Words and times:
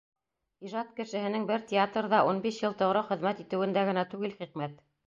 Ижад 0.69 0.89
кешеһенең 0.99 1.45
бер 1.53 1.67
театрҙа 1.73 2.23
ун 2.31 2.43
биш 2.49 2.61
йыл 2.65 2.77
тоғро 2.83 3.07
хеҙмәт 3.13 3.47
итеүендә 3.47 3.89
генә 3.93 4.09
түгел 4.17 4.37
хикмәт. 4.43 4.87